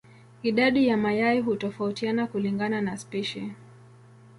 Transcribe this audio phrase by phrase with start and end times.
[0.43, 3.51] Idadi ya mayai hutofautiana kulingana na spishi.